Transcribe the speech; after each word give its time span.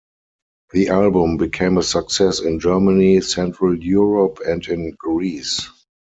The 0.71 0.89
album 0.89 1.37
became 1.37 1.77
a 1.77 1.83
success 1.83 2.39
in 2.39 2.59
Germany, 2.59 3.21
central 3.21 3.77
Europe 3.77 4.39
and 4.43 4.65
in 4.67 4.95
Greece. 4.97 5.69